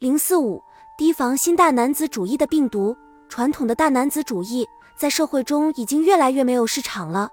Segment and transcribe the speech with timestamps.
[0.00, 0.64] 零四五，
[0.96, 2.96] 提防新大男子主义的病毒。
[3.28, 7.30] 传统的大男子主义在社会中已经越来越没有市场了，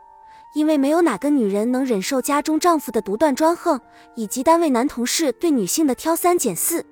[0.53, 3.79] 因为没有哪个女人能忍受家中丈夫的独断专横，
[4.15, 6.85] 以及单位男同事对女性的挑三拣四。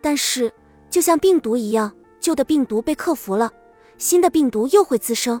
[0.00, 0.52] 但是，
[0.88, 3.50] 就像病毒一样，旧的病毒被克服了，
[3.96, 5.40] 新的病毒又会滋生。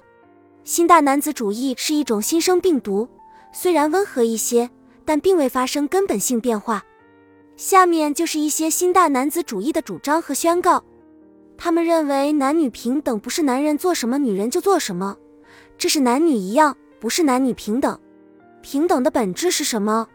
[0.64, 3.08] 新大男子主义是一种新生病毒，
[3.52, 4.68] 虽然温和一些，
[5.04, 6.82] 但并未发生根本性变化。
[7.58, 10.84] 下面就是一些新大男子主义的主张和宣告。
[11.56, 15.16] 他们认为男女平等不是男人做什么女人就做什么，
[15.76, 17.98] 这是男女一样，不是男女平等。
[18.62, 20.06] 平等的本质是什么？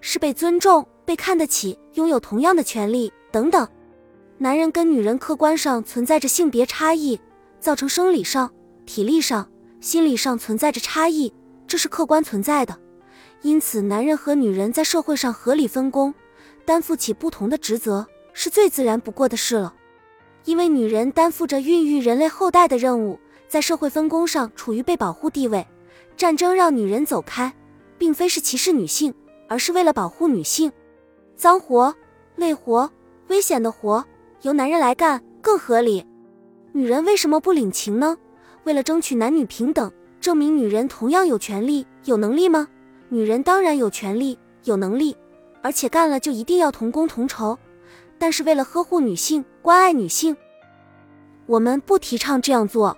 [0.00, 3.66] 是被尊重、被看得起、拥有同样的权利等等。
[4.36, 7.20] 男人跟女人客观上存在着性别差异，
[7.60, 8.52] 造成生理上、
[8.86, 9.48] 体力上、
[9.80, 11.32] 心理上存在着差异，
[11.64, 12.76] 这是客观存在的。
[13.42, 16.12] 因此，男人和女人在社会上合理分工。
[16.68, 19.74] 担负起不同的职责是最自然不过的事了，
[20.44, 25.66] 因为女人担负着孕育人类后代的任务，在社会分工上处于被保护地位。
[26.14, 27.50] 战争让女人走开，
[27.96, 29.14] 并非是歧视女性，
[29.48, 30.70] 而是为了保护女性。
[31.36, 31.94] 脏活、
[32.36, 32.90] 累活、
[33.28, 34.04] 危险的活
[34.42, 36.04] 由男人来干更合理。
[36.72, 38.14] 女人为什么不领情呢？
[38.64, 42.68] 为了争取男女平等，证明女人同样有权利、有能力吗？
[43.08, 45.16] 女人当然有权利、有能力。
[45.62, 47.58] 而且干了就一定要同工同酬，
[48.18, 50.36] 但是为了呵护女性、关爱女性，
[51.46, 52.96] 我们不提倡这样做。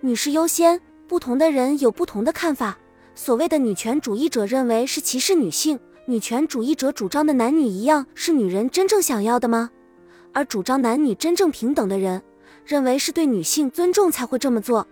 [0.00, 2.78] 女士优先，不同的人有不同的看法。
[3.14, 9.70] 所谓的女权主义者认为是歧视女性，女权主义者主张的男女一样是女人真正想要的吗？
[10.32, 12.20] 而主张男女真正平等的人
[12.66, 14.86] 认为是对女性尊重才会这么做。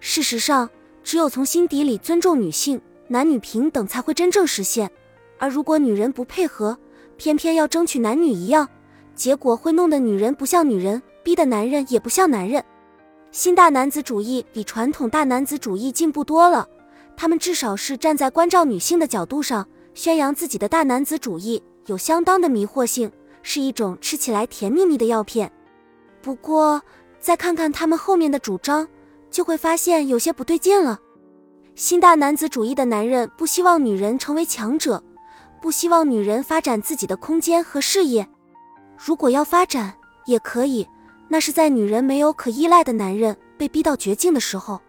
[0.00, 0.68] 事实上，
[1.02, 4.90] 只有从心底里尊重女性，男女平等才会真正实现。
[5.38, 6.76] 而如果女人不配合，
[7.16, 8.68] 偏偏要争取男女一样，
[9.14, 12.62] 结果会弄得女人不像女人，逼得男人也不像男人。
[13.32, 16.66] 新大男子主义比传统大男子主义进步多了，
[17.16, 23.10] 他们至少是站在关照女性的角度上宣扬自己的大男子主义，有相当的迷惑性，
[23.42, 25.50] 是一种吃起来甜蜜蜜的药片。
[26.22, 26.80] 不过
[27.20, 28.88] 再看看他们后面的主张，
[29.30, 30.98] 就会发现有些不对劲了。
[31.74, 35.02] 新大男子主义的男人不希望女人成为强者。
[35.66, 38.28] 不希望女人发展自己的空间和事业，
[38.96, 39.92] 如果要发展
[40.24, 40.86] 也可以，
[41.26, 44.80] 那是在女人没有可依赖的男人被逼到绝境的时候。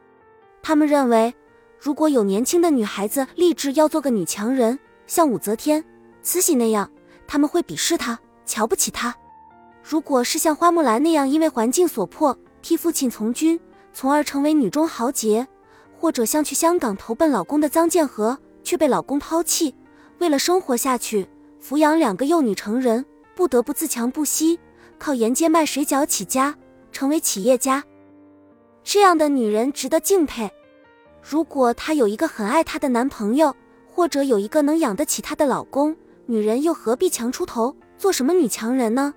[0.61, 1.33] 他们认为，
[1.79, 4.77] 如果有年轻的女孩子立志要做个女强人，
[5.07, 5.83] 像武则天、
[6.21, 6.87] 慈禧那样，
[7.25, 9.15] 他们会鄙视她，瞧不起她。
[9.81, 13.59] 如果是像花木兰那样，因为环境所迫替父亲从军，
[13.93, 15.47] 从而成为女中豪杰，
[15.97, 19.73] 或者像去香港投奔老公的臧建和，却被老公抛弃。
[20.19, 21.27] 为了生活下去，
[21.61, 23.05] 抚养两个幼女成人，
[23.35, 24.59] 不得不自强不息，
[24.97, 26.55] 靠沿街卖水饺起家，
[26.91, 27.83] 成为企业家。
[28.83, 30.49] 这样的女人值得敬佩。
[31.21, 33.55] 如果她有一个很爱她的男朋友，
[33.85, 35.95] 或者有一个能养得起她的老公，
[36.25, 39.13] 女人又何必强出头，做什么女强人呢？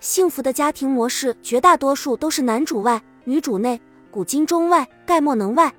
[0.00, 3.80] 幸福的家庭模式，绝大多数都是男主外，女主内，
[4.10, 5.72] 古今中外，概莫能外。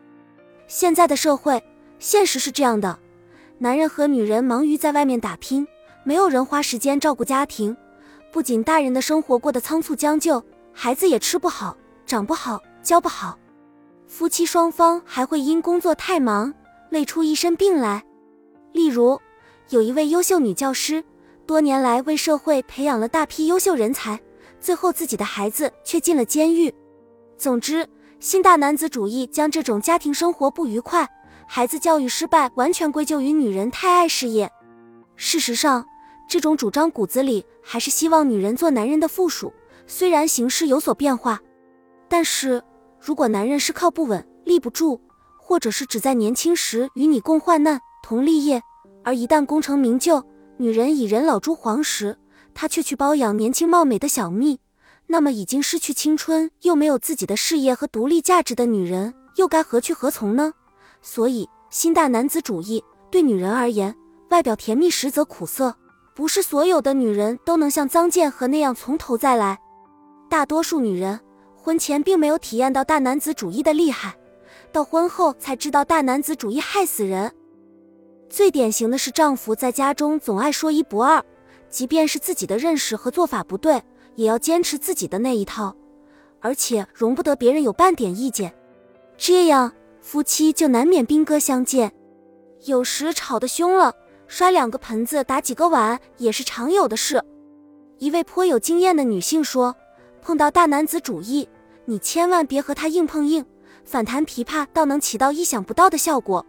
[0.67, 1.61] 现在的社会，
[1.99, 2.97] 现实是这样的。
[3.63, 5.67] 男人和女人忙于在外面打拼，
[6.03, 7.77] 没有人花时间照顾家庭。
[8.31, 11.77] 不仅大人的生活过得仓促将就，孩子也吃不好、
[12.07, 13.37] 长不好、教不好。
[14.07, 16.51] 夫妻双方还会因工作太忙
[16.89, 18.03] 累出一身病来。
[18.71, 19.21] 例如，
[19.69, 21.03] 有一位优秀女教师，
[21.45, 24.19] 多年来为社会培养了大批优秀人才，
[24.59, 26.73] 最后自己的孩子却进了监狱。
[27.37, 27.87] 总之，
[28.19, 31.07] 新大男子主义将这种家庭生活不愉快。
[31.53, 34.49] 孩子教育失败，完全归咎于女人太爱事业。
[35.17, 35.85] 事实上，
[36.25, 39.51] 这种主张骨子里还是希望女人做男人的附属。
[39.85, 41.41] 虽然形势有所变化，
[42.07, 42.63] 但是
[43.01, 45.01] 如果男人是靠不稳、立不住，
[45.37, 48.63] 或者是只在年轻时与你共患难、同立业，
[49.03, 50.25] 而一旦功成名就，
[50.55, 52.17] 女人已人老珠黄时，
[52.53, 54.61] 他却去包养年轻貌美的小蜜，
[55.07, 60.53] 那么已经失去青春又没有自己的事业和独立价值的女人，又该何去何从呢？
[61.01, 63.95] 所以，新大男子主义对女人而言，
[64.29, 65.75] 外表甜蜜，实则苦涩。
[66.13, 69.59] 不是所有的女人都能像臧建和那样从头再来。
[70.29, 71.19] 大多数女人
[71.55, 74.15] 婚前并没有体验到大男子主义的厉害，
[74.71, 77.31] 到婚后才知道大男子主义害死人。
[78.29, 81.23] 最典型的是，丈夫在家中总爱说一不二，
[81.69, 83.81] 即便是自己的认识和做法不对，
[84.15, 85.75] 也要坚持自己的那一套，
[86.41, 88.53] 而且容不得别人有半点意见。
[89.17, 89.71] 这样。
[90.01, 91.91] 夫妻就难免兵戈相见，
[92.65, 93.93] 有时吵得凶了，
[94.27, 97.23] 摔两个盆子，打几个碗也是常有的事。
[97.99, 99.75] 一位颇有经验的女性说
[100.19, 101.47] ：“碰到大男子主义，
[101.85, 103.45] 你千万别和他硬碰硬，
[103.85, 106.43] 反弹琵琶倒能起到意想不到的效果。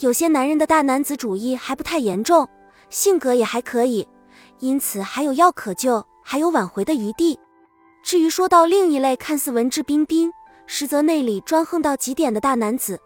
[0.00, 2.46] 有些男人的大男子主义还不太严重，
[2.90, 4.06] 性格也还可以，
[4.58, 7.38] 因此还有药可救，还有挽回的余地。
[8.02, 10.30] 至于说到另一类看似文质彬彬，
[10.66, 13.00] 实则内里专横到极点的大男子，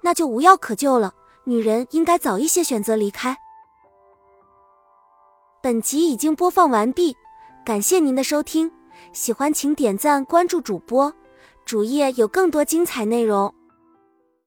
[0.00, 1.14] 那就无药可救了。
[1.44, 3.36] 女人应该早一些选择离开。”
[5.62, 7.16] 本集已经播放完毕，
[7.64, 8.70] 感谢您的收听，
[9.12, 11.12] 喜欢请点赞关注主播，
[11.64, 13.54] 主页有更多精彩内容。